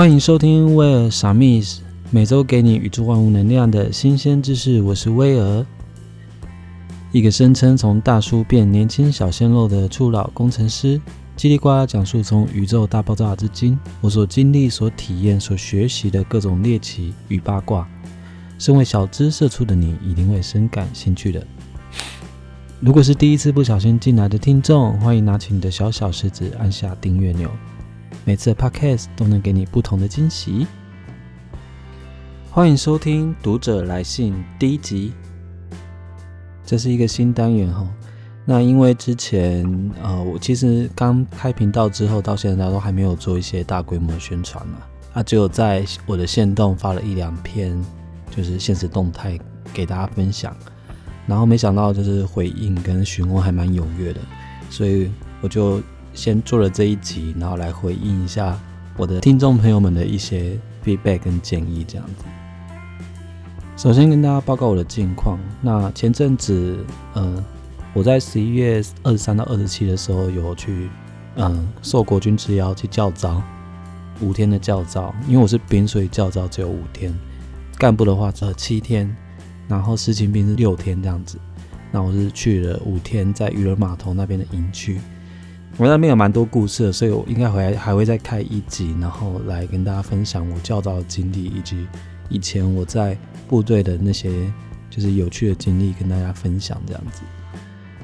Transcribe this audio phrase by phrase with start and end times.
[0.00, 4.80] 欢迎收听威尔傻密斯，每周给你宇宙万物能量的新鲜知识。
[4.80, 5.66] 我是威尔，
[7.12, 10.98] 一个声称从大叔变年轻小鲜肉的初老工程师，
[11.36, 17.86] 叽里呱啦讲述从宇宙大爆炸至今我所经历、所体验、所学习的各种猎奇与八卦。
[18.58, 21.46] 身为小资社畜的你，一定会深感兴趣的。
[22.80, 27.50] 如果是第一次不小心进来的听众，欢迎拿起你的小小食指，按下订阅钮。
[28.24, 30.66] 每次的 podcast 都能给你不同的惊喜。
[32.50, 35.12] 欢迎收听《读者来信》第一集，
[36.64, 37.88] 这是一个新单元哈。
[38.44, 39.64] 那因为之前
[40.02, 44.78] 呃，我其实刚开频道之后，到现在都还没有做一些大规模的宣传嘛，
[45.14, 47.82] 啊，只有在我的线动发了一两篇，
[48.30, 49.38] 就是现实动态
[49.72, 50.54] 给大家分享。
[51.26, 54.20] 然后没想到就是回应跟询问还蛮踊跃的，
[54.68, 55.10] 所以
[55.40, 55.80] 我就。
[56.12, 58.58] 先做了这一集，然后来回应一下
[58.96, 62.24] 我的听众朋友们的一些 feedback 跟建议，这样子。
[63.76, 65.38] 首先跟大家报告我的近况。
[65.62, 67.42] 那前阵子，嗯，
[67.94, 70.90] 我在十一月二十三到二十七的时候有去，
[71.36, 73.42] 嗯，受国军之邀去教招，
[74.20, 75.14] 五天的教招。
[75.26, 77.10] 因为我是兵，所以教招只有五天。
[77.78, 79.16] 干部的话只有七天，
[79.66, 81.38] 然后实勤兵是六天这样子。
[81.90, 85.00] 那我是去了五天，在渔人码头那边的营区。
[85.80, 91.88] 我那边有蛮多故事的，所以我应该回来还会再开一集，然后来跟大家分享我教导的经历，以及
[92.28, 93.16] 以前我在
[93.48, 94.52] 部队的那些
[94.90, 97.22] 就是有趣的经历，跟大家分享这样子。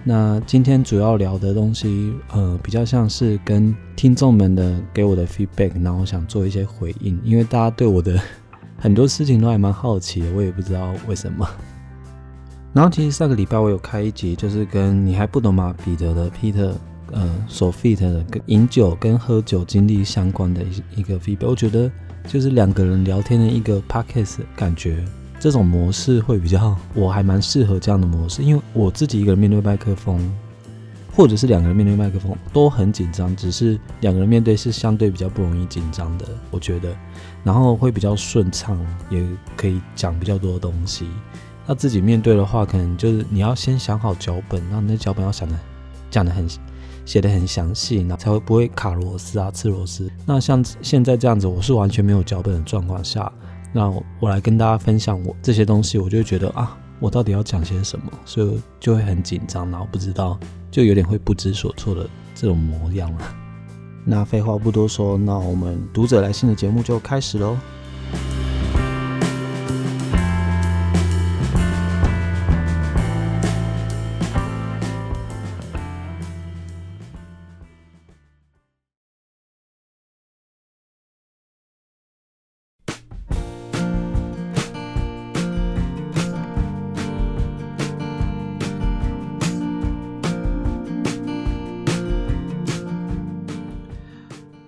[0.02, 8.18] 那今天主要聊的东西，呃，比较像是跟听众们的给我的 feedback，然后想做一些回应，因为大家对我的
[8.78, 11.46] 很多事情都还蛮好奇的，我也不知道为什么。
[12.72, 15.76] 然后其实上个礼拜我有开一集，就是跟你还不懂吗？
[15.84, 16.72] 彼得的 Peter。
[17.12, 21.90] 呃，所 fit 的跟饮酒跟喝酒经历相关的一一个 feedback，我觉得
[22.26, 25.04] 就是两个人聊天的一个 podcast 感觉，
[25.38, 30.20] 这种模式会比较， 我还蛮适合这样的模式，因为我自己一个人面对麦克风，
[31.14, 36.92] 或者是两个人面对麦克风都很紧张，只是两个人面对是相对比较不容易紧张的，我觉得，
[37.44, 38.76] 然后会比较顺畅，
[39.10, 39.24] 也
[39.56, 41.06] 可以讲比较多的东西。
[41.66, 45.54] 那自己面对的话，可能就是你要先想好脚本，那那脚本要想的
[46.10, 46.48] 讲的很。
[47.06, 50.10] 写的很详细，那才会不会卡螺丝啊、吃螺丝。
[50.26, 53.32] 那像现在这样子，我是完全没有脚本的状况下，
[53.72, 53.88] 那
[54.20, 60.38] 我来跟大家分享我这些东西，我就觉得啊，我到底要讲些什么，所以就会很紧张，然后不知道，
[60.70, 63.20] 就有点会不知所措的这种模样了。
[64.04, 67.56] 那废话不多说，那我们读者来信的节目就开始喽。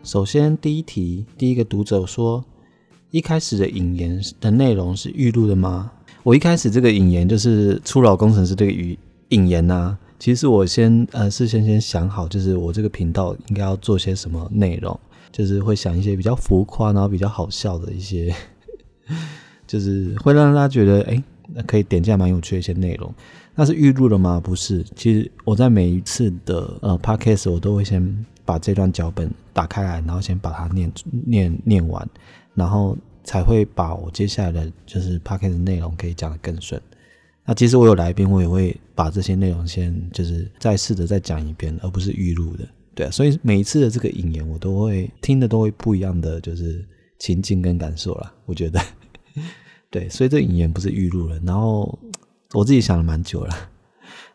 [0.09, 2.43] 首先，第一题，第一个读者说，
[3.11, 5.93] 一开始的引言的内容是预录的吗？
[6.23, 8.99] 我一开始这个引言就是初老工程师这个语
[9.29, 9.99] 引言呐。
[10.19, 14.99] 其实我先呃事先先想好，就是我这个频道应该要做些什么内容，
[15.31, 18.35] 就是会想一些比较浮夸，然后比较好笑的一些，
[19.69, 21.23] 就是会让大家觉得哎，
[21.67, 23.13] 可以点进来蛮有趣的一些内容。
[23.55, 24.41] 那是预录的吗？
[24.43, 28.25] 不是，其实我在每一次的呃 podcast 我都会先。
[28.49, 30.91] 把这段脚本打开来，然后先把它念
[31.27, 32.09] 念念完，
[32.55, 36.81] 然后才会把我接下来的就是 p a c k a g e 内容可以讲得更顺。
[37.45, 42.67] 那其实我有来宾，我也会把这些内容先就是再试着再讲一遍，而不是预录的。
[42.95, 46.83] 对啊，所以每一次的这个引言，我都会听的都会不一样的就是
[47.19, 48.33] 情境跟感受了。
[48.47, 48.81] 我觉得，
[49.93, 51.39] 对，所以这引言不是预录了。
[51.45, 51.99] 然后
[52.55, 53.55] 我自己想了蛮久了，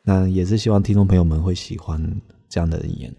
[0.03, 1.99] 那也是希望听众朋友们会喜欢
[2.47, 3.15] 这样的引言。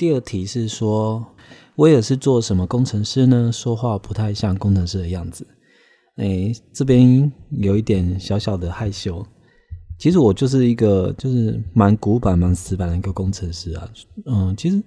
[0.00, 1.22] 第二题是说，
[1.76, 3.52] 威尔是做什么工程师呢？
[3.52, 5.46] 说话不太像工程师的样子。
[6.16, 9.22] 哎，这边有一点小小的害羞。
[9.98, 13.90] 其实我就是一个就是蛮古板、蛮死板的一个工程师啊。
[14.24, 14.82] 嗯，其实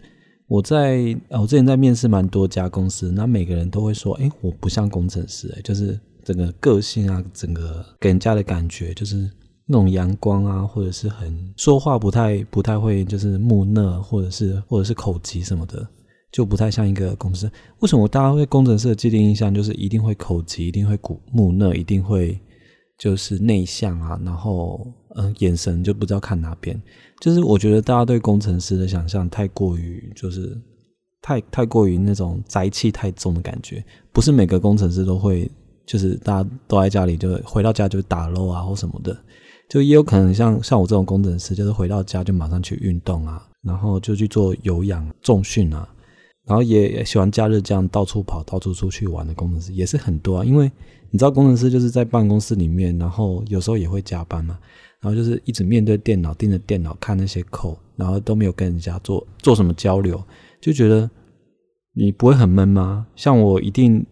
[0.48, 9.30] 我在我之前在面试蛮多家公司，那每个人都会说，哎，我不像工程师，哎，就是整个个性啊，整个给人家的感觉就是。
[9.74, 15.84] 那种阳光啊，或者是很说话不太不太会，就是木讷，或者是或者是口疾什么的，
[16.32, 17.52] 就不太像一个工程师。
[17.80, 22.40] 为什么大家对工程师的既定印象就是一定会口疾，一定会古木讷，一定会
[23.00, 24.22] 就是内向啊？
[24.24, 24.86] 然后
[25.16, 26.80] 嗯，眼神就不知道看哪边。
[27.20, 30.56] 就是我觉得大家对工程师的想象太过于就是
[31.22, 35.50] 太太过于那种宅气太重的感觉，不是每个工程师都会，
[35.86, 39.18] 就是大家都在家里就回到家就打漏啊或什么的，
[39.70, 45.88] 就也有可能像像我这种工程师，就是回到家就马上去运动啊，然后就去做有氧重训啊，
[46.46, 50.72] 然后也喜欢假日这样到处跑、到处出去玩的工程师也是很多啊，因为
[51.10, 54.60] 你知道工程师就是在办公室里面，然后有时候也会加班嘛，
[55.00, 60.22] 然后就是一直面对电脑、盯着电脑看那些扣，然后都没有跟人家做做什么交流。
[60.62, 61.10] 就觉得
[61.94, 63.06] 你不会很闷吗？
[63.16, 64.06] 像我一定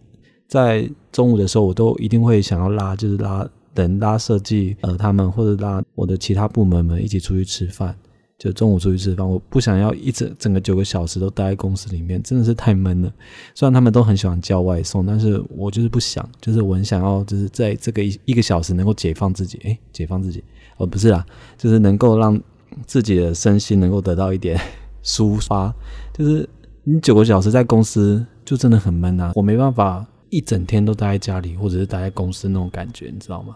[0.48, 7.96] 在中午的时候，我都一定会想要拉，就是拉等拉设计呃他们或者拉我的其他部门们一起出去吃饭。
[8.38, 13.12] 就中午出去吃饭，我不想要一整整个九个小时都待在公司里面，真的是太闷了。
[13.54, 20.42] 虽然他们都很喜欢叫外送，但是我就是不想，就是我很想要，就是在这个一一个小时能够解放自己，诶，解放自己
[20.76, 21.24] 哦，不是啦，
[21.56, 22.40] 就是能够让
[22.84, 24.60] 自己的身心能够得到一点。
[25.04, 25.72] 抒发
[26.12, 26.48] 就是
[26.82, 29.30] 你九个小时在公司就真的很闷啊！
[29.36, 33.54] 我没办法一整天都待在家里或者是待在公司那种感觉，你知道吗？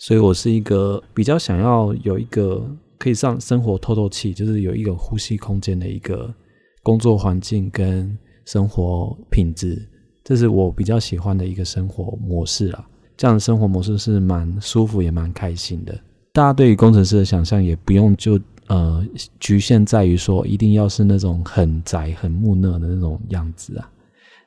[0.00, 2.66] 所以我是一个比较想要有一个
[2.98, 6.34] 可以上生活透透气，就是有一个呼吸空间的一个
[6.82, 9.86] 工作环境跟生活品质，
[10.24, 12.84] 这是我比较喜欢的一个生活模式啊。
[13.16, 15.96] 这样的生活模式是蛮舒服也蛮开心的。
[16.32, 18.40] 大家对于工程师的想象也不用就。
[18.66, 19.04] 呃，
[19.40, 23.90] 局限在于说，一定要是那种很宅、很木讷的那种样子啊，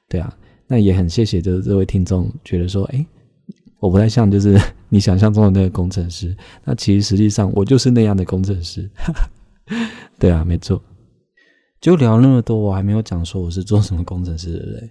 [0.07, 0.33] 对啊。
[0.65, 3.05] 那也很谢谢，就是这位听众觉得说，哎，
[3.79, 4.57] 我不太像就是
[4.94, 6.38] 你想象中的那个工程师。
[6.63, 8.88] 那其实实际上我就是那样的工程师，
[10.19, 10.80] 对啊，没错。
[11.81, 14.90] 就聊那么多，我还没有讲说我是做什么工程师，对不对？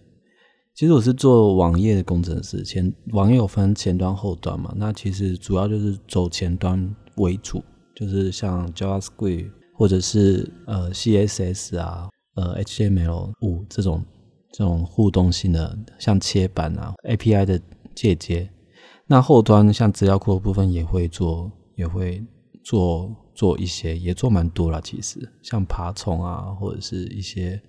[0.75, 4.75] 其实我是做网页的工程师，前网页有分前端、后端嘛。
[4.76, 7.62] 那其实主要就是走前端为主。
[7.94, 14.02] 就是像 JavaScript 或者是呃 CSS 啊，呃 HTML 五这种
[14.50, 17.60] 这种互动性的，像切板啊 API 的
[17.94, 18.50] 借接。
[19.12, 22.24] 那后端像资料库的部分也会做，也会
[22.64, 24.80] 做做一些，也做蛮多了。
[24.80, 27.60] 其实像爬虫啊，或者是一些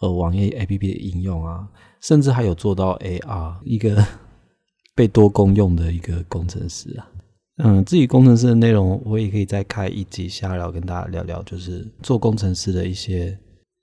[0.00, 1.68] 呃网页 APP 的应用啊，
[2.02, 4.00] 甚至还有做到 AR 一个
[4.94, 7.10] 被多公用的一个工程师啊。
[7.56, 13.36] 嗯，自己工程师的内容，我也可以再开一集瞎聊，跟大家聊聊，就是做工程师的一些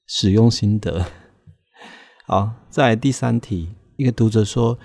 [0.08, 1.06] 使用心得。
[2.26, 3.68] 好，再来第三题，
[3.98, 4.80] 一个读者说，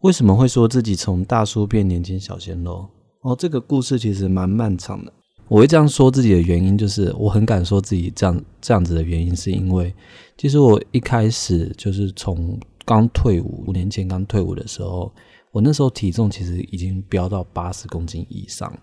[0.00, 2.88] 为什么会说自己从大叔变年轻小鲜肉？
[3.22, 5.12] 哦，这个故事其实蛮漫长的。
[5.48, 9.94] 我会这样说自己的原因，就是我很敢说自己这样这样子的原因，是因为
[10.36, 15.12] 其实我一开始就是从刚退伍，五年前刚退伍的时候。
[15.52, 18.80] 我那时候体重其实已经飙到八十公斤以上了。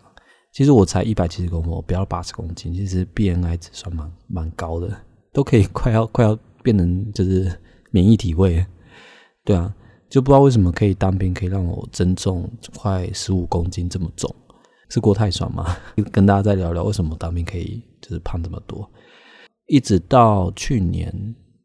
[0.51, 4.89] 其实我才一百七十公分，我飙到八十公斤，其实 BMI 值算蛮蛮高的，
[5.31, 7.55] 都可以快要快要变成就是
[7.91, 8.65] 免疫体位。
[9.45, 9.71] 对啊，
[10.13, 14.29] 就不知道为什么可以当兵，可以让我增重快十五公斤这么重，
[14.87, 15.75] 是过太爽吗？
[16.13, 18.87] 跟大家再聊聊为什么当兵可以就是胖这么多。
[19.65, 21.11] 一直到去年，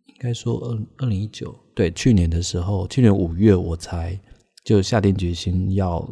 [0.07, 4.19] 应该说二二零一九，对，去年的时候，去年五月我才。
[4.65, 6.07] 就下定决心要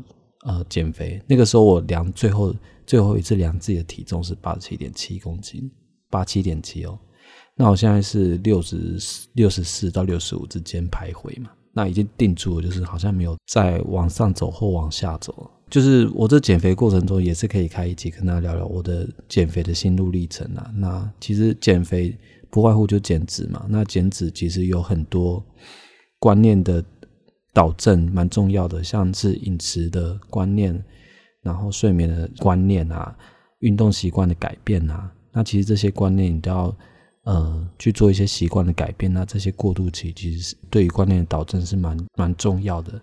[0.46, 2.54] 呃减肥，那个时候我量最后
[2.86, 5.70] 最后一次量自己的体重是八十七点七公斤，
[6.08, 6.98] 八七点七哦。
[7.54, 8.98] 那我现在是六十
[9.34, 15.50] 六十四到六十五之间徘徊嘛，那已经定住了，就是好像没有再往上走或往下走。
[15.70, 20.72] 就是我这减肥过程中也是可以开一集跟大家聊聊我的减肥的心路历程啊。
[20.74, 22.16] 那其实减肥
[22.50, 25.44] 不外乎就减脂嘛，那减脂其实有很多
[26.18, 26.82] 观念的。
[27.56, 30.78] 导正蛮重要的，像是饮食的观念，
[31.40, 33.16] 然后睡眠的观念啊，
[33.60, 36.76] 运动习惯的改变啊，那其实这些观念你都要
[37.26, 39.12] 呃去做一些习惯的改变。
[39.12, 42.98] 那这些过渡期其实是对于观念的导正是蛮蛮重要的。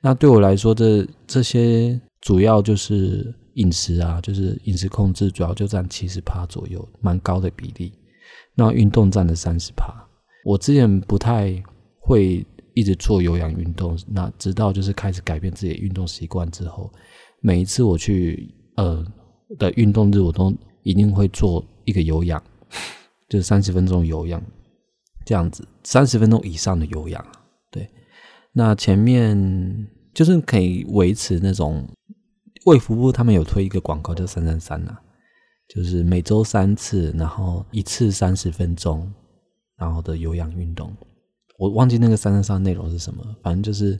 [0.00, 7.92] 那对我来说，这这些主要就是饮食啊，就是饮食控制，主要就占七十趴左右，蛮高的比例。
[8.54, 9.92] 那运动占了三十趴。
[10.44, 11.62] 我之前不太
[12.00, 12.44] 会。
[12.76, 16.92] 一直做有氧运动，那直到就是开始改变自己的运动习惯之后，
[17.40, 19.06] 每一次我去呃
[19.60, 20.52] 的运动日，我都
[20.82, 22.42] 一定会做一个有氧，
[23.28, 24.42] 就是三十分钟有氧
[25.24, 27.24] 这样子，三十分钟以上的有氧。
[27.70, 27.88] 对，
[28.52, 31.88] 那前面就是可以维持那种
[32.66, 34.96] 卫福部他们有推一个广告叫三三三呐，
[35.68, 39.12] 就是每周三次，然后一次三十分钟，
[39.76, 40.94] 然后的有氧运动。
[41.58, 43.98] 我忘记那个三三三内容是什么，反正就是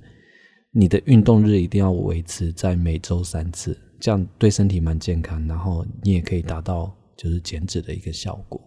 [0.73, 8.61] 你的运动日一定要维持在每周三次，这样对身体蛮健康，然后你也可以达到就是减脂的一个效果。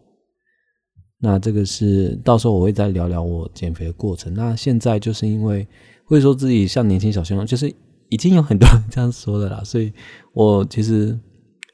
[1.19, 4.33] 那这个是到时候我会再聊聊我减肥的过程。
[4.33, 5.67] 那现在就是因为
[6.05, 7.73] 会说自己像年轻小鲜肉，就是
[8.09, 9.91] 已经有很多人 这样说的啦，所以
[10.33, 11.19] 我其实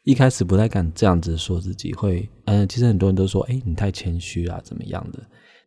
[0.05, 5.19] 一开始不太敢这样子说自己会，嗯，其实很多人都说，哎，你太谦虚啊，怎么样的？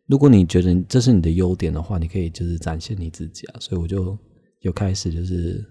[0.07, 3.59] 如果你觉得这是你的优点的话，你可以就是展现你自己啊。
[3.59, 4.17] 所以我就
[4.61, 5.63] 有开始就是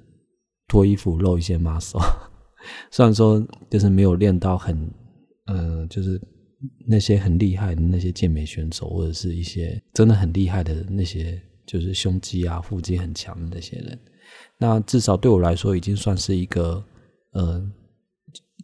[0.68, 2.00] 脱衣服露一些 muscle，
[2.92, 4.88] 虽然说就是没有练到很，
[5.46, 6.20] 嗯，就是。
[6.87, 13.99] 那些很厉害的那些健美选手，或者是一些真的很厉害的那些，就是胸肌啊、腹肌很强的那些人，
[14.58, 16.85] 那至少对我来说，已经算是一个
[17.32, 17.73] 呃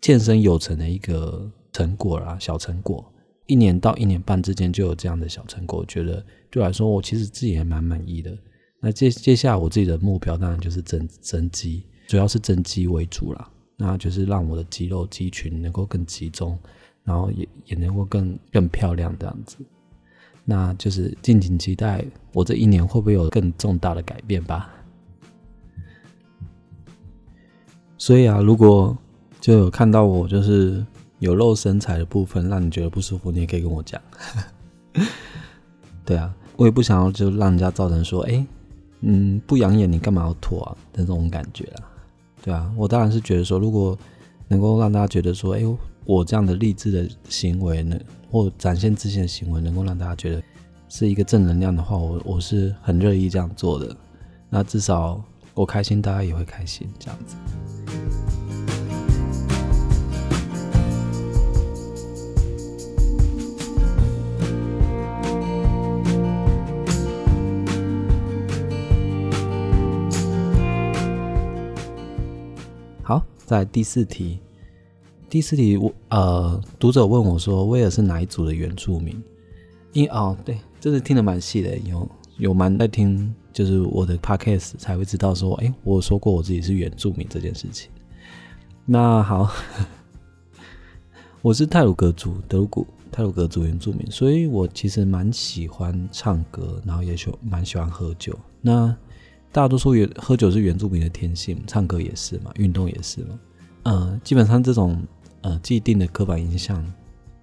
[0.01, 3.05] 健身有成的一个成果啦，小成果。
[3.47, 8.37] 一年到一年半之间就有这样的小成果，我觉得对我来说，我其实自己还蛮满意的。
[8.81, 13.51] 那接接下来我自己的目标，当然就是增增肌，主要是增肌为主啦。
[13.77, 16.57] 那就是让我的肌肉肌群能够更集中。
[17.05, 19.57] 然后也也能够更更漂亮这样子，
[20.45, 24.71] 那就是敬请期待我这一年会不会有更重大的改变吧。
[27.99, 28.97] 所以啊，如果
[29.41, 30.85] 就有看到我就是
[31.19, 34.01] 有露身材的部分，让你觉得不舒服，你也可以跟我讲。
[36.05, 38.47] 对啊，我也不想要就让人家造成说，哎，
[39.01, 41.91] 嗯，不养眼，你干嘛要脱啊的这种感觉啊。
[42.43, 43.99] 对啊，我当然是觉得说，如果
[44.47, 45.77] 能够让大家觉得说，哎呦。
[46.05, 47.99] 我这样的励志的行为呢，
[48.31, 50.43] 或展现自信的行为，能够让大家觉得
[50.89, 53.97] 是一个正能量的话，我我是很乐意这样做的。
[54.51, 55.23] 那至少
[55.55, 57.37] 我开心，大家也会开心，这样子。
[73.03, 74.41] 好，在第四题。
[75.33, 79.19] 第四题，我呃，读者问我说，威尔是哪一组的原住民？
[79.95, 87.91] 因哦，对，这是听得蛮细的，有有蛮在听，就是我的 podcast 才会知道说，哎，我说过我自己是原住民这件事情。
[88.85, 89.51] 那好，
[91.41, 98.39] 我是泰鲁格族，德鲁古泰鲁格族原住民，所以我其实蛮喜欢唱歌，然后也喜蛮喜欢喝酒。
[98.61, 98.95] 那
[99.51, 103.41] 大多数原喝酒是原住民的天性，唱歌也是嘛，运动也是嘛，
[103.85, 105.03] 呃，基本上这种。
[105.43, 106.85] 呃，既定的刻板印象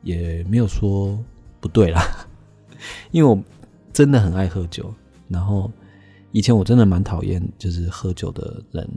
[0.04, 1.18] 也没有说
[1.60, 2.02] 不对啦，
[3.12, 3.38] 因为我
[3.92, 4.94] 真的很爱喝酒，
[5.28, 5.70] 然后
[6.32, 8.90] 以前我真的蛮讨厌就是喝酒的人，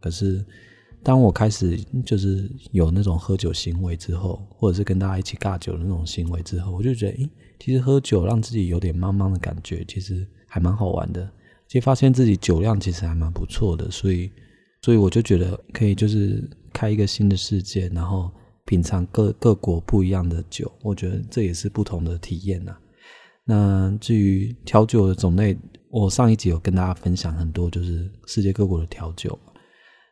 [0.00, 0.44] 可是
[1.02, 11.26] 当我开始就是有那种喝酒行为之后，或者是跟大家一起尬酒的那种行为之后，我就觉得，诶，其实喝酒让自己有点茫茫的感觉，其实还蛮好玩的，
[11.66, 14.30] 其实发现自己酒量其实还蛮不错的，所以，
[14.82, 16.46] 所以我就觉得可以就是。
[16.74, 18.30] 开一个新的世界，然后
[18.66, 22.76] 品尝各各国不一样的酒，我觉得这也是不同的体验呐。
[23.46, 25.56] 那至于调酒的种类，
[25.90, 29.38] 我上一集有跟大家分享很多，就是世界各国的调酒。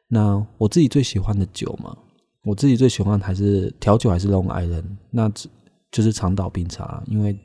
[0.09, 1.97] 那我自己最喜欢的酒嘛，
[2.45, 5.31] 我自己最喜欢还是调酒还是 Long Island，那
[5.91, 7.37] 就是长岛冰茶，因为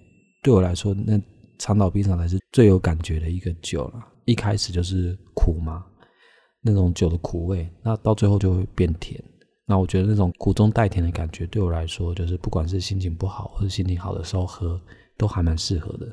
[0.44, 1.20] 对我来说，那
[1.58, 4.06] 长岛冰茶才是最有感觉的一个酒了。
[4.26, 5.86] 一开始就是苦嘛。
[6.72, 9.22] 那种酒的苦味，那到最后就会变甜。
[9.70, 14.80] 那我觉得那种苦中带甜的感觉，对我来说，就是不管是心情不好或者心情好的时候喝，
[15.18, 16.08] 都还蛮适合的。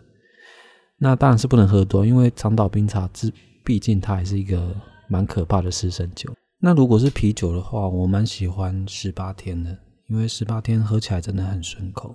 [0.98, 3.32] 那当然是不能喝多，因为长岛冰茶之
[3.64, 4.74] 毕竟它还是一个
[5.08, 6.34] 蛮可怕的湿身酒。
[6.58, 12.12] 那如果是啤酒的话，我蛮喜欢十八天的，因为十八天喝起来真的很顺口。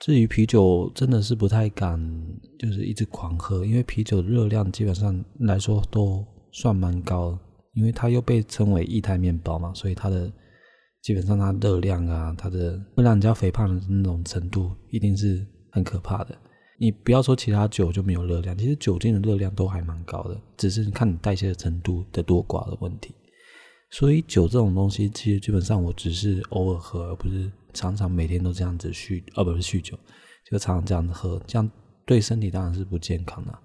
[0.00, 1.98] 至于啤酒，真的是不太敢，
[2.58, 6.22] 就是一直狂喝，因为啤酒的热量基本上来说都。
[6.54, 7.36] 算蛮高，
[7.72, 10.32] 因为它又被称为液态面包嘛，所以它的
[11.02, 16.38] 基本上它热量啊，它的会让人家肥胖的那种程度，一定是很可怕的。
[16.78, 23.12] 你不要说其他酒就没有热量，其实酒精的热量都还蛮高的，只是看你代谢的程度的多寡的问题。
[23.90, 29.98] 所以酒这种东西，其实基本上我只是偶尔喝，而不是常常每天都这样子酗，而不是酗酒，
[30.48, 31.70] 就常常这样子喝，这样
[32.04, 33.58] 对身体当然是不健康的。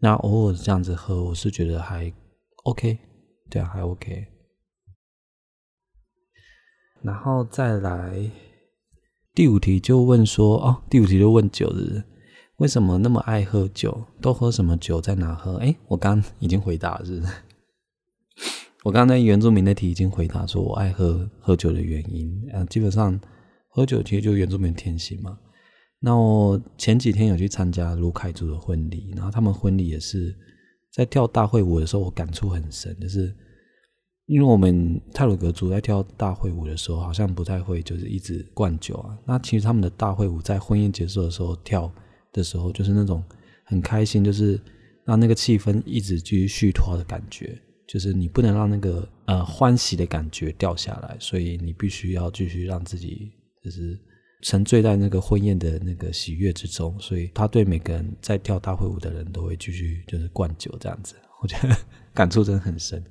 [0.00, 2.10] 那偶尔这样子喝，我是觉得还
[2.64, 2.98] OK，
[3.50, 4.26] 对啊，还 OK。
[7.02, 8.30] 然后再来
[9.34, 12.04] 第五题，就问说哦，第五题就问酒的人
[12.56, 14.04] 为什么那么爱喝酒？
[14.20, 15.00] 都喝什么酒？
[15.00, 15.56] 在哪喝？
[15.56, 17.22] 哎，我刚已经回答是，
[18.84, 22.48] 我刚才原住民那题已经回答说我爱喝喝酒的原因。
[22.52, 23.18] 嗯，基本上
[23.68, 25.38] 喝酒其实就原住民天性嘛。
[26.00, 30.34] 那我前几天有去参加卢凯族的婚礼，然后他们婚礼也是
[30.92, 33.34] 在跳大会舞的时候，我感触很深，就是
[34.26, 39.18] 因为我们泰鲁格族在跳大会舞的时候，好像不太会就是一直灌酒啊。
[39.26, 41.92] 那其实他们的大会舞在婚宴结束的时候跳
[42.32, 43.22] 的时候，就是那种
[43.66, 44.58] 很开心，就是
[45.04, 47.60] 让那个气氛一直继续续托的感觉。
[47.86, 53.32] 就是你不能让那个呃欢喜的感觉掉下来，所以你必须要继续让自己
[53.64, 53.98] 就是
[54.42, 56.98] 沉醉在那个婚宴的那个喜悦之中。
[57.00, 61.76] 所以他对每个人在跳大会舞的人都会继续就是灌酒这样子， 我觉得
[62.14, 63.02] 感触真的很深。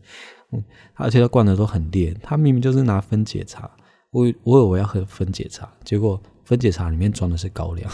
[0.51, 0.63] 嗯，
[0.95, 3.69] 而且他灌的都很烈，他明明就是拿分解茶，
[4.12, 7.88] 我我以为要喝分解茶，结果分解茶里面装的是高粱，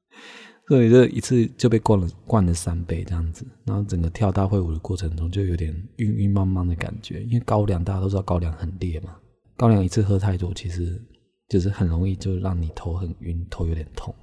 [0.68, 9.16] 所以这一次就被灌了灌了三杯这样子，然后整个跳大会舞的过程中就有点晕晕茫茫的感觉，因为高粱大家都知道高粱很烈嘛，
[9.56, 11.02] 高粱一次喝太多，其实
[11.48, 14.14] 就是很容易就让你头很晕，头有点痛，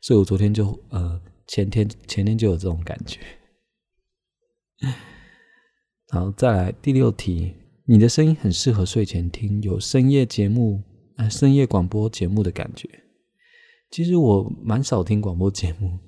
[0.00, 3.20] 所以我昨天就呃前天前天就有这种感觉。
[6.08, 7.54] 好，再来第六题。
[7.86, 10.82] 你的声音很适合睡前听，有深夜节目、
[11.16, 12.88] 呃深夜广播节目的感觉。
[13.90, 15.98] 其实我蛮少听广播节目，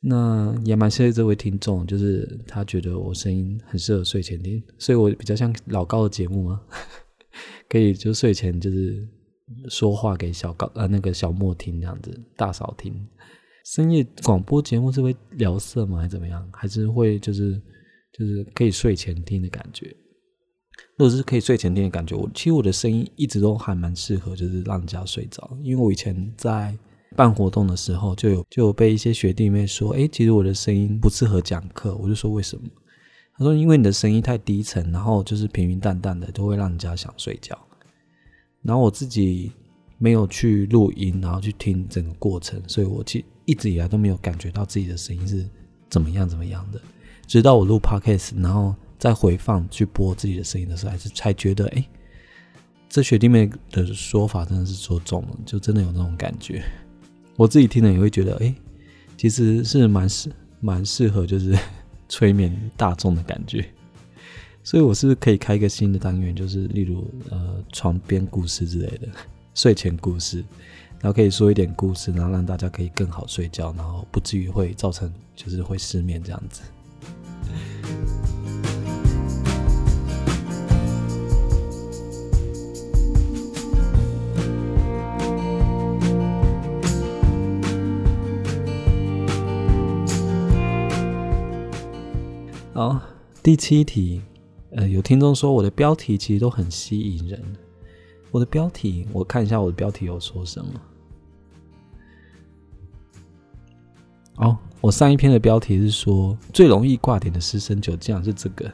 [0.00, 6.62] 那也蛮谢谢这位听众，就是他觉得我声音很适合睡前听，所以我比较像老高的节目吗？
[7.68, 9.08] 可以就睡前就是
[9.68, 12.94] 说话给小高呃那个小莫听这样子，大嫂听。
[13.64, 15.98] 深夜广播节目是会聊色吗？
[15.98, 16.48] 还是怎么样？
[16.52, 17.60] 还是会就是？
[18.16, 19.88] 就是可以睡前听的感觉，
[20.96, 25.50] 如果是可以睡前听的感觉，我其实我的声音一直都还蛮适合，就是让人家睡着。
[25.64, 26.78] 因为我以前在
[27.16, 31.96] 办活动的时候，就有就有被一些学弟妹说，哎，其实我的声音不适合讲课。
[31.96, 32.68] 我就说为什么？
[33.36, 37.58] 他说因为你的声音太低沉，然后就是平平淡淡的，就会让人家想睡觉。
[38.64, 39.52] 然后我自己
[39.98, 45.46] 没有去录音，然后去听整个过程，所以我其实一直以来都没有感觉到自己的声音是
[45.88, 46.80] 怎么样怎么样的。
[47.26, 51.84] 直到我录 podcast，然后再回放去播自己的声音的时候，还是才觉得，哎，
[52.88, 56.64] 这学弟妹的说法真的是说中了，就真的有那种感觉。
[57.36, 58.54] 我自己听了也会觉得，哎，
[59.16, 61.58] 其实是蛮适蛮适合，就是
[62.08, 63.64] 催眠大众的感觉。
[64.66, 69.06] 所以我是可以开一个新的单元，就是例如呃床边故事之类的，
[69.54, 70.38] 睡前故事，
[71.00, 76.62] 然后可以说一点故事，然后让大家可以更好睡觉，然后不至于会造成就是会失眠这样子。
[92.72, 92.98] 好，
[93.42, 94.22] 第七题，
[94.76, 97.40] 呃，有听众说我的标题其实都很吸引人。
[98.32, 100.80] 我的标题，我看一下我的标题有说什么。
[104.36, 108.68] 哦，我上一篇的标题是说最容易挂点的私生酒，竟然是这个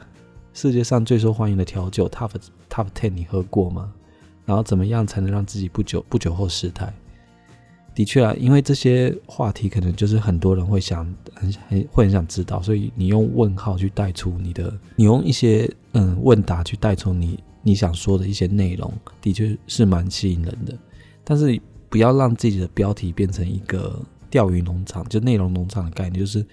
[0.53, 2.31] 世界上最受欢迎的调酒 Top
[2.67, 3.93] Top Ten，你喝过吗？
[4.43, 6.91] 然后怎么样才能让自己不久不久后失态？
[8.01, 20.75] 的确啊，因为这些话题可能就是很多人会想很很会很想知道，所以你用问号去带出你的，你用一些嗯问答去带出你你想说的一些内容，的确是蛮吸引人的。
[21.23, 24.03] 但是不要让自己的标题变成一个。
[24.31, 26.47] 钓鱼农场就内容农场的概念，就是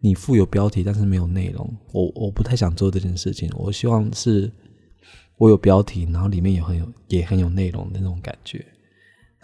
[0.00, 1.72] 你富有标题，但是没有内容。
[1.92, 3.48] 我我不太想做这件事情。
[3.56, 4.50] 我希望是
[5.36, 8.66] 我有标题，然后里面也很有也很有内容的那种感觉，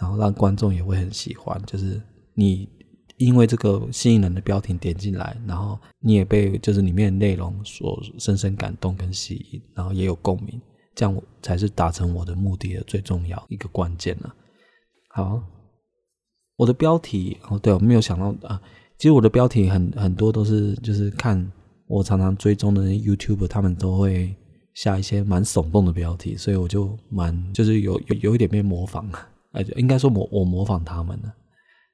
[0.03, 1.57] 然后让观众也会很喜欢。
[1.65, 2.01] 就是
[2.33, 2.67] 你
[3.15, 10.59] 因为这个吸引人的标题点进来，然后你也被就是里面的内容所深深感动跟吸引，然后也有共鸣，
[10.93, 14.29] 这样才是达成我的目的的最重要一个关键呢。
[15.09, 15.41] 好。
[16.55, 18.61] 我的标题哦，对我没有想到啊。
[18.99, 21.51] 其实我的标题很很多都是就是看
[21.87, 24.33] 我常常追踪的 YouTube，他们都会
[24.75, 29.09] 下一些蛮耸动的标题，所以我就蛮就是有有有一点被模仿，
[29.53, 31.33] 呃，应该说模我模仿他们呢。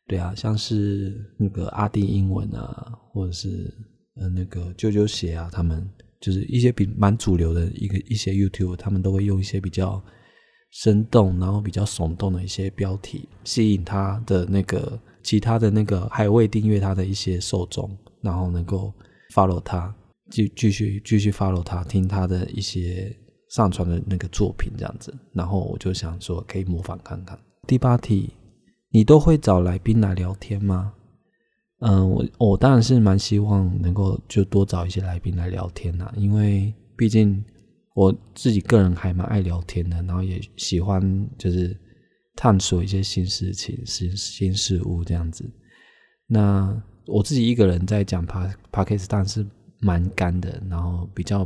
[0.08, 3.74] 对啊，像是那个阿弟英文啊，或者是
[4.16, 5.88] 呃那个啾啾鞋啊，他们
[6.20, 10.04] 就是一些比蛮主流的一个一些 YouTube，他们都会用一些比较。
[10.72, 17.90] 生动，然后比较耸动的一些标题，吸引他的那个其他的那个还未订阅他的一些受众，
[18.22, 18.94] 然后能够
[19.34, 19.92] follow 他，
[20.30, 23.12] 继继续继续 follow 他，听他的一些
[23.50, 25.12] 上传的那个作品这样子。
[25.34, 27.36] 然后我就想说，可以模仿看看。
[27.70, 28.34] 第八题，
[28.90, 30.92] 你都会找来宾来聊天吗？
[31.82, 37.46] 嗯，我我当然是蛮希望能够就多找一些来宾来聊天呐，因为毕竟。
[37.96, 41.02] 我自己个人还蛮爱聊天的，然后也喜欢
[41.38, 41.76] 就是
[42.34, 45.44] 探索一些新事情、新新事物这样子。
[46.26, 49.46] 那我自己一个人在讲 p a p a c a s e 当然是
[49.82, 51.46] 蛮干的，然后比较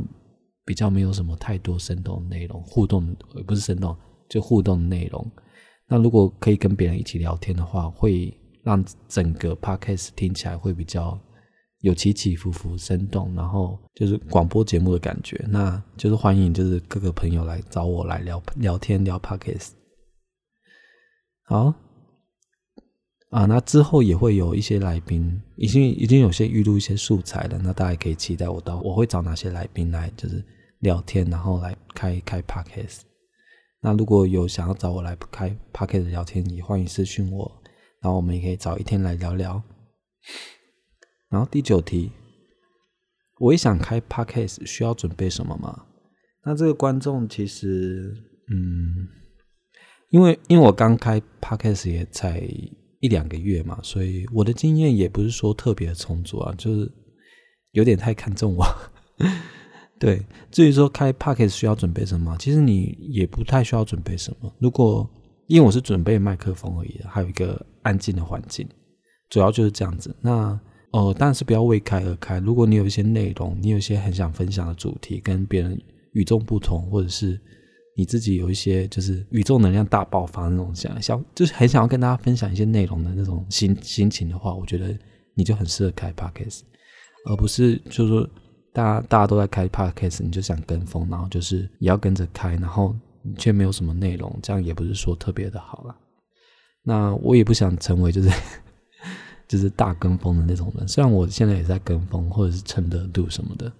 [0.64, 3.96] 比较没有什么太多生动内容，互动不是生动，
[4.28, 5.28] 就互动内容。
[5.88, 11.18] 那如果可以跟别人一起聊天的话，会让整个 podcast 听起来会比较
[11.80, 15.44] 有起起伏伏、生动，然后就是广播节目的感觉。
[15.48, 19.72] 那就是欢迎，就是各个朋友来找我来聊聊天、聊 podcast。
[21.42, 21.74] 好
[23.28, 27.58] 啊，那之后也会有一些来宾，已经已经有些预录一些素材了。
[27.62, 30.42] 那大家可以期待我到我会找哪些来宾来，就是
[30.78, 33.00] 聊天，然后来开开 podcast。
[33.84, 37.60] 那如果有想要找我来开 podcast 聊天，也欢迎私讯我，
[38.00, 39.62] 然后我们也可以找一天来聊聊。
[41.28, 42.10] 然后第九题，
[43.40, 45.84] 我也想开 podcast，需要准备什么吗？
[46.46, 48.10] 那这个观众其实，
[48.50, 49.06] 嗯，
[50.08, 52.40] 因为因为我刚开 podcast 也才
[53.00, 56.90] 一两个月嘛，所以我的经验也不是说特别充足啊，就是
[57.72, 58.64] 有点太看重我。
[59.98, 64.52] 对，至于说开 p o c k e t 需要准备什么，其实你也不太需要准备什么。
[64.58, 65.08] 如果
[65.46, 68.66] 因为我是准备麦克风而已，还有一个安静的环境，
[69.30, 70.14] 主要就是这样子。
[70.20, 70.58] 那
[70.90, 72.38] 哦，当然是不要为开而开。
[72.40, 75.80] 如果你有一些内容，你有一些很想分享的主题，跟别人
[76.12, 77.40] 与众不同，或者是
[77.96, 84.96] 你自己有一些就是宇宙能量大爆发那种想想，就是很想要跟大家分享一些内容的那种心心情的话，我觉得
[85.34, 86.64] 你就很适合开 p o c k e t
[87.26, 88.28] 而不是就是说。
[88.74, 92.92] 大家大家都在开 podcast，你就想跟风，然后就是也要跟着开，然后
[93.38, 95.96] 却没有什么内容，这样也不是说特别的好了。
[96.82, 98.28] 那我也不想成为 就是
[99.46, 103.72] 就是大跟风的那种人，虽然我现在也在跟风或者是蹭热度什么的，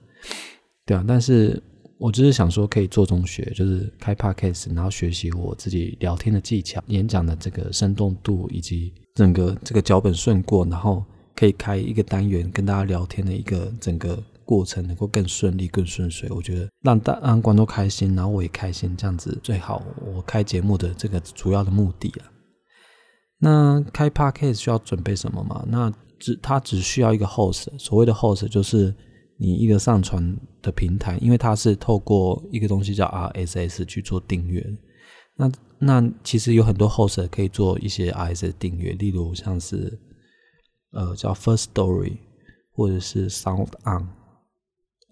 [0.87, 1.61] 对啊，但是
[1.99, 11.05] 我就是想说可以做中学，就是开 podcast，然后学习我自己聊天的技巧、演讲的这个生动度以及整个这个脚本顺过，然后
[11.35, 14.23] 可以开一个单元跟大家聊天的一个整个。
[14.45, 19.83] 过程能够更顺利、更顺遂，我觉得让大让观众开心，然后我也开心，这样子最好。
[20.05, 22.31] 我开节目的这个主要的目的啊，
[23.39, 25.65] 那开 podcast 需要准备什么嘛？
[25.69, 28.95] 那只它只需要一个 host，所谓的 host 就是
[29.37, 34.65] 你一个上传的平台，因为它是透过一个东西叫 RSS 去做订阅。
[35.37, 39.99] 那那其实有很多 host 可以做一些 RSS 订阅，例如像是
[40.93, 42.19] 呃叫 First Story
[42.73, 44.07] 或者是 Sound On。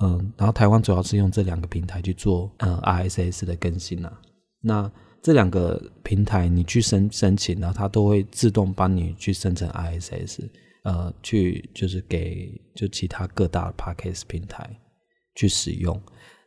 [0.01, 4.21] 嗯，然后台湾主要是用这两个平台去做嗯 RSS 的更新啊。
[4.61, 4.91] 那
[5.23, 10.49] 这两个平台你去申申请，然后它都会自动帮你去生成 RSS，
[10.83, 14.69] 呃，去就是给就其他各大 Podcast 平台
[15.37, 16.01] 去使用。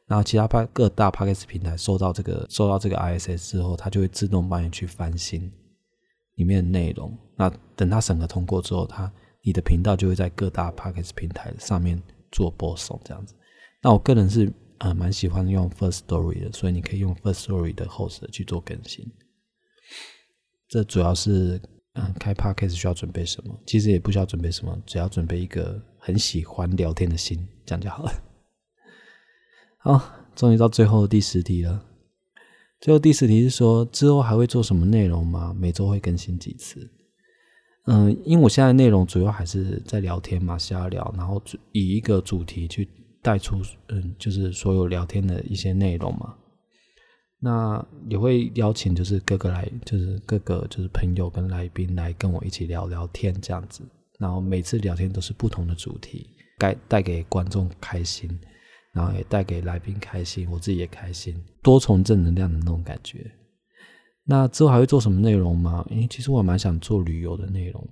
[0.08, 5.50] 然后其他各各大 Podcast 平台收到这个收到这个 RSS 之后，它就会自动帮你去翻新
[6.36, 7.18] 里面的内容。
[7.38, 12.02] 那等它审核通过之后，它你的频道就会在各大 Podcast 平台上面
[12.32, 13.34] 做播送，这样子。
[13.82, 19.12] 那我个人是呃蛮喜欢用 First Story 的，所以你可以用 First Story 的 host 去做更新。
[20.68, 21.62] 这主要是
[21.94, 23.58] 嗯开 Podcast 需要准备什么？
[23.66, 28.12] 其实也不需要准备什么，只要准备一个很喜欢聊天的心，这样就好了。
[29.78, 31.86] 好，终于到最后的第十题了。
[32.82, 35.56] 最后第十题是说之后还会做什么内容吗？
[35.58, 36.92] 每周会更新几次？
[37.88, 42.88] 嗯，因为我现在内容主要还是在聊天嘛，瞎聊，然后以一个主题去。
[43.26, 46.36] 带出嗯，就是所有聊天的一些内容嘛。
[47.40, 53.82] 那也会邀请，就是各个来，就是各个就是朋友跟来宾来跟我一起聊聊天这样子。
[54.20, 58.30] 然后每次聊天都是不同的主题，该带给观众开心，
[58.94, 63.26] 然后也带给来宾开心，我自己也开心，多重正能量的那种感觉。
[64.26, 65.86] 那之后还会做什么内容吗？
[65.90, 67.88] 因为其实我蛮想做旅游的内容。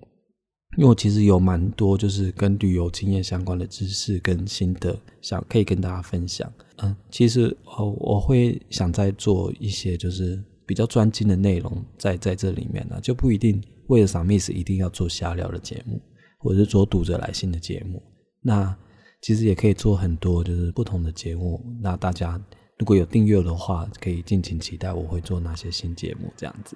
[0.76, 6.52] 因为我其实有蛮多就是跟旅游经验相关的知识跟心得，想可以跟大家分享。
[6.78, 16.02] 嗯，其实哦，我会想再做一些就是比较专精的内容在在这里面呢，就不一定为了赏 miss 一定要做瞎聊的节目，
[16.39, 18.02] 或者是做读者来信的节目。
[18.41, 18.76] 那
[19.22, 21.63] 其实也可以做很多就是不同的节目。
[21.84, 22.43] 那大家
[22.79, 26.75] 如果有订阅的话，可以敬请期待我会做哪些新节目这样子。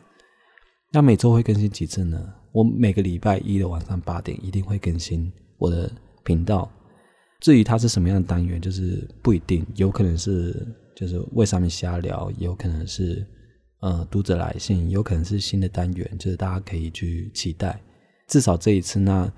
[0.92, 2.34] 那每周会更新几次呢？
[2.54, 5.92] 我每个礼拜一的晚上八点一定会更新我的
[6.24, 6.72] 频道。
[7.40, 13.26] 至于它是什么样的单元，就是不一定，有可能是就是为上面瞎聊，也有可能是
[13.82, 17.80] 呃读者来信，有可能是新的单元，就是大家可以去期待。
[18.28, 19.32] 至少这一次，那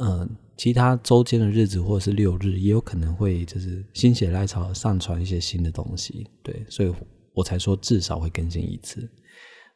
[0.00, 6.26] 嗯，其他周间的日子或者是六日，也有可能会就是心血来潮上传一些新的东西。
[6.42, 6.94] 对，所以
[7.34, 9.08] 我才说至少会更新一次。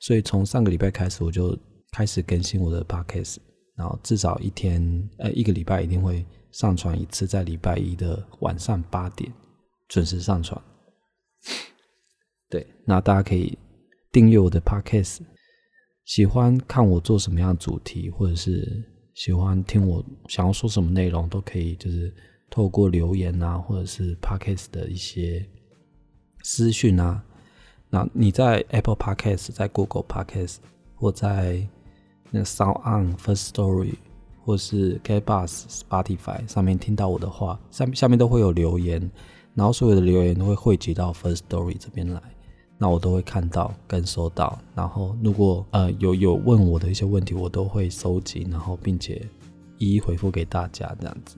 [0.00, 1.58] 所以从上个礼拜开始，我就
[1.92, 3.36] 开始更新我的 podcast，
[3.76, 9.32] 然后至少一天，呃，一个礼拜一定会上传一次，在礼拜一的晚上八点
[9.88, 10.60] 准时上传。
[12.48, 13.58] 对，那大家可以
[14.10, 15.20] 订阅我的 Podcast。
[16.04, 22.12] 喜欢看我做什么样的主题，或者是喜欢听我想要说什么内容，都可以就是
[22.48, 25.44] 透过留言啊，或者是 Podcast 的一些
[26.42, 27.22] 私讯啊。
[27.90, 30.56] 那你在 Apple Podcast、在 Google Podcast
[30.94, 31.66] 或在
[32.30, 33.94] 那 Sound On First Story
[34.44, 39.10] 或是 k b u s Spotify 上面听到我的话，下下面都会有留言，
[39.54, 42.22] 然后所有的留言都会汇集到 First Story 这边来。
[42.82, 49.24] 那我都会看到跟收到，然后如果呃有有问我的一些问题，我都会收集，然后并且
[49.78, 51.36] 一一回复给大家这样子。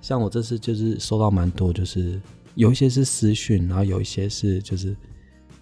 [0.00, 2.20] 像我这次就是收到蛮多，就是
[2.54, 4.96] 有一些是私讯，然后有一些是就是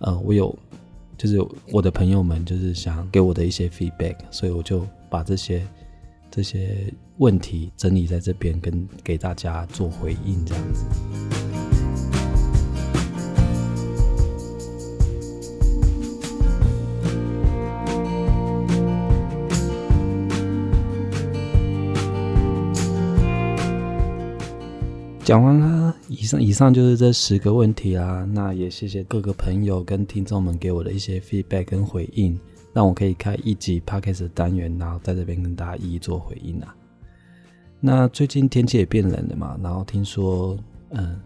[0.01, 0.55] 呃我有
[1.17, 5.67] 就是我的朋友们就是想给我的一些 feedback，所以我就把这些
[6.31, 11.46] 这些问题整理在这边，跟给大家做回应这样子。
[25.27, 28.25] 讲完了，以上以上就是这十个问题啦。
[28.33, 32.39] 那也谢谢各个朋友跟听众们给我的一些 feedback 跟回应，
[32.73, 36.73] 让我可以开一集 podcast 的单元，然后在这边跟大家一一做回应啊。
[37.81, 40.57] 那最近天气也变冷了嘛，然后听说，
[40.91, 41.21] 嗯，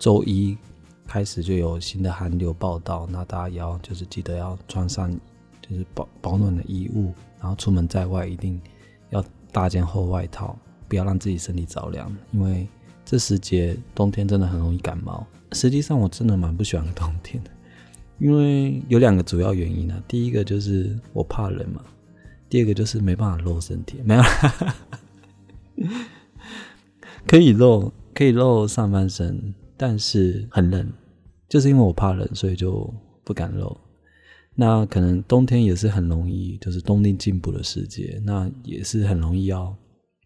[0.00, 0.58] 周一
[1.06, 5.08] 开始就有新的寒流报道，那大家要就是记得要穿上
[5.62, 8.60] 就是保保暖的衣物，然后出门在外一定
[9.10, 12.66] 要搭件厚外套，不要让自己身体着凉，因为。
[13.04, 15.26] 这时节冬天真的很容易感冒。
[15.52, 17.50] 实际上，我真的蛮不喜欢冬天的，
[18.18, 20.02] 因为有两个主要原因呢。
[20.08, 21.84] 第一个就是我怕冷嘛，
[22.48, 24.00] 第二个就是没办法露身体。
[24.04, 24.22] 没有，
[27.26, 30.92] 可以露，可以露上半身，但是很冷，
[31.48, 33.76] 就是因为我怕冷，所以就不敢露。
[34.56, 39.76] 那可能冬天也是很容易，就是冬令进补的时节，那也是很容易要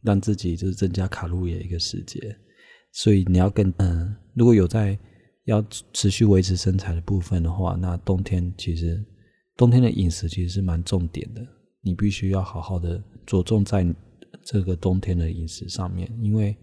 [0.02, 2.34] 让自己就是增加卡路里的一个时节。
[2.98, 4.98] 所以你要跟嗯，如果有在
[5.44, 9.00] 要持续维持身材的部分的话，那冬天其实
[9.56, 11.46] 冬天的饮食其实是蛮重点的，
[11.80, 13.86] 你必须要好好的着重在
[14.42, 16.56] 这个冬天的饮食上面，因为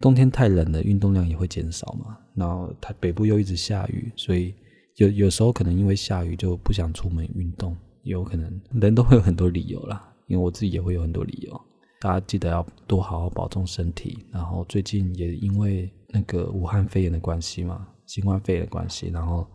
[0.00, 2.18] 冬天太冷了，运动量也会减少嘛。
[2.34, 4.52] 然后它北部又一直下雨，所以
[4.96, 11.67] 有有时候可能因为下雨就不想出门运动，有可能人都会有很多理由啦，因为我自己也会有很多理由。
[12.00, 14.24] 大家记得要多好好保重身体。
[14.32, 19.46] 然后最近也因为那个武汉肺炎的关系嘛，新冠肺炎的关系，然后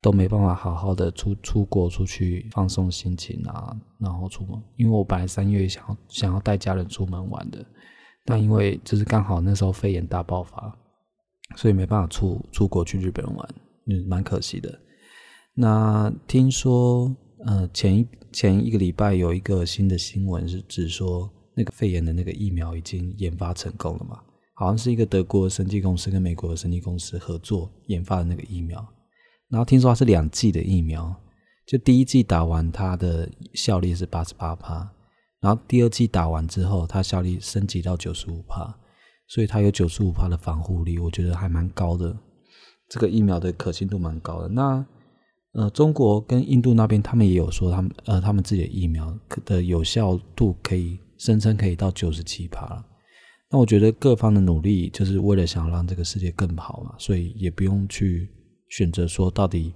[0.00, 4.62] 都没办法好好的出出国出去放松心情啊，然后出门。
[4.76, 7.64] 因为我本来三月想要想要带家人出门玩的，
[8.24, 10.78] 但因为就是刚好那时候肺炎大爆发，
[11.56, 13.48] 所以没办法出出国去日本玩，
[13.86, 14.80] 嗯，蛮可惜的。
[15.54, 21.28] 那听说呃前一前一个礼拜有一个新的新闻是指说。
[21.56, 24.20] 那个肺炎的那个疫苗已经研发成功了嘛？
[24.52, 28.86] 好像是一个德国的生技公司跟美国的生技公司合作研发的那个疫苗。
[29.48, 31.14] 然后听说它是两剂的疫苗，
[31.66, 34.88] 就第一剂打完它的效力是八十八帕，
[35.40, 38.74] 然后第二剂打完之后，它效力升级到九十五帕，
[39.28, 42.16] 所以它有九十五帕的防护力，我觉得还蛮高的。
[42.88, 44.48] 这个疫苗的可信度蛮高的。
[44.48, 44.84] 那
[45.52, 50.98] 呃，中国跟印度那边他们也有说，他们呃他们自己的疫苗的有效度可以。
[51.18, 52.84] 声称可以到九十七趴了，
[53.50, 58.28] 那我觉得各方的努力就是为了想让这个世界更好嘛，所以也不用去
[58.68, 59.72] 选择说到底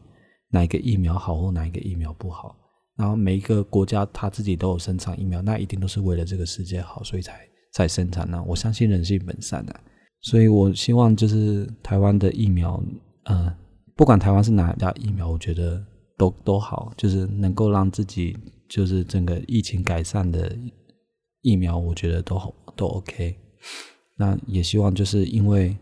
[0.51, 2.57] 哪一个疫苗好或哪一个疫苗不好。
[2.97, 7.41] 然后每一个国家他自己都有生产疫苗，那一定都是为了这个世界好，所以才
[7.73, 8.43] 才生产呢。
[8.47, 9.75] 我相信人性本善的，
[10.21, 12.83] 所以我希望就是台湾的疫苗，
[13.25, 13.51] 嗯，
[13.97, 15.83] 不管台湾是哪家疫苗，我觉得
[16.19, 18.37] 都都好，就是能够让自己
[18.69, 20.55] 就是整个疫情改善的。
[21.43, 23.35] 疫苗我觉得都好都 OK，
[24.17, 25.77] 那也希望就是因为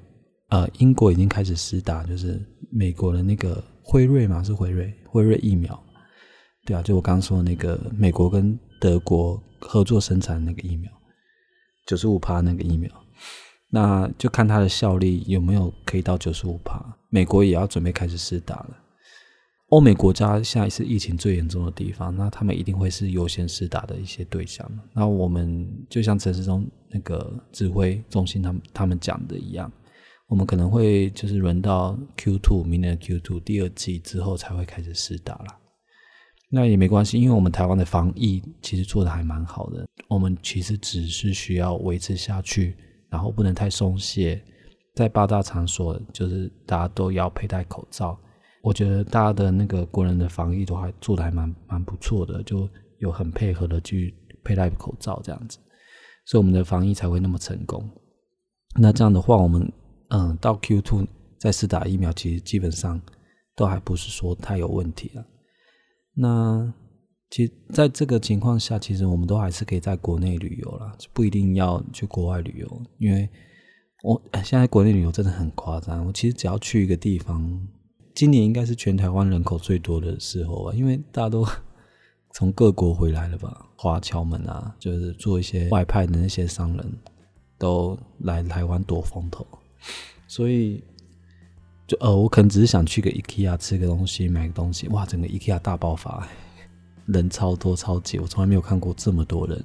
[0.48, 2.40] 呃英国已经开始施打，就是
[2.70, 5.78] 美国的那个辉瑞嘛，是辉瑞辉瑞疫苗，
[6.64, 10.90] 对啊，就我刚刚说的那个美国跟德国合作生产那个疫苗，
[11.86, 12.90] 九十五帕那个疫苗，
[13.70, 18.76] 那就看它的效力有没有可以到九十五帕，美国也要准备开始施打了。
[19.68, 24.66] 欧美国家下一次疫情最严重的地方，那他们一定会是优先施打的一些对象。
[24.94, 29.70] 那我们就像陈世忠那个指挥中心他们他们讲的一样，
[30.26, 35.46] 我们可能会就是轮到 Q two 明年的 Q two 第二季之后才会开始施打了。
[36.50, 42.74] 那也没关系，因为我们台湾的防疫其实做的还蛮好的，我们其实只是需要维持下去，
[43.10, 44.42] 然后不能太松懈，
[44.94, 48.18] 在八大场所，就是大家都要佩戴口罩。
[48.62, 52.68] 我觉得大家的那个国人的防疫都还做的还蛮蛮不错的，就
[52.98, 55.58] 有很配合的去佩戴口罩这样子，
[56.26, 57.88] 所以我们的防疫才会那么成功。
[58.74, 59.72] 那这样的话，我们
[60.08, 61.06] 嗯到 Q two
[61.38, 63.00] 再次打疫苗，其实基本上
[63.54, 65.24] 都还不是说太有问题了。
[66.14, 66.72] 那
[67.30, 72.82] 其实在这个情况下，其实我们都还是可以在国内旅游了，不一定要去国外旅游。
[72.98, 73.28] 因为
[74.02, 77.68] 我现在国内旅游真的很夸张，我其实只要去一个地方，
[78.18, 81.46] 今年应该是全台湾人口最多的时候吧，因为大家都
[82.34, 86.92] 从各国回来了吧，华侨们啊，就是做一些外派的那些商人，
[87.58, 89.46] 都来台湾躲风头，
[90.26, 90.82] 所以
[91.86, 96.26] 就呃，我可能只是想去个 IKEA 吃个东西，买个东西，哇，整个 IKEA 大爆发。
[97.06, 99.64] 人超多超级，我从来没有看过这么多人，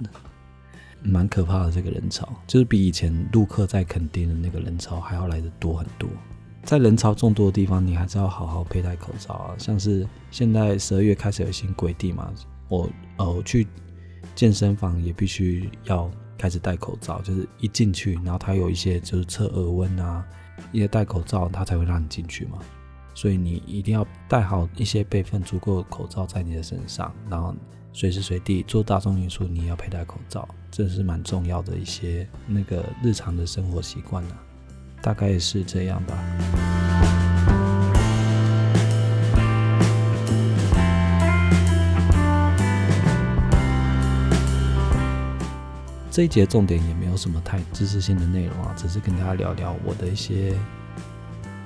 [1.01, 1.71] 蛮可怕的。
[1.71, 6.07] 这个人潮就是比以前陆客在垦丁的那个人潮还要来的多很多。
[6.63, 9.55] 在人潮众多的地方，你还是要好好佩戴口罩啊。
[9.57, 12.31] 像是现在十二月开始有新规定嘛，
[12.69, 13.67] 我呃去
[14.33, 20.25] 健身房也必须要开始戴口罩，就是一进去，然后他有一些就是测耳温啊，
[20.71, 22.57] 因为戴口罩他才会让你进去嘛。
[23.13, 27.53] 所以你一定要带好一些备份足够的口罩在你的身上，然后
[27.91, 34.37] 随时随地做大众运输，你也要佩戴口罩，这是蛮重要的一些那个日常的生活习惯了，
[35.03, 36.17] 大概也是这样吧。
[46.09, 50.53] 这一节重点也没有什么太知识性的内容啊，只是跟大家聊聊我的一些。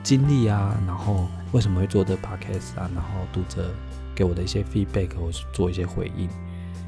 [0.04, 2.90] 经历啊，然后为什么会做这 podcast 啊？
[2.96, 3.70] 然后读者
[4.16, 6.30] 给我的一些 feedback，我做一些回应。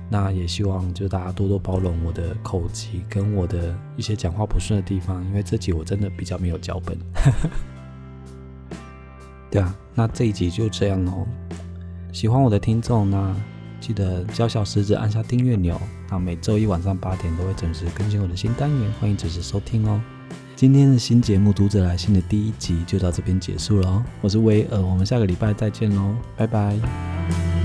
[0.09, 6.97] 那也希望就大家多多包容我的口疾跟我的一些讲话不顺的地方，因为这集我真的比较没有脚本。
[9.51, 11.27] 对啊，那这一集就这样哦。
[12.11, 13.35] 喜欢我的听众呢，
[13.79, 20.01] 记得教小狮子按下订阅钮，那每周一晚上八点都会准时更新我的新单元，欢迎准时收听哦。
[20.55, 27.58] 今天的新节目《读者来信》的第一集就到这边结束了哦，我是威尔，我们下个礼拜再见喽，拜拜。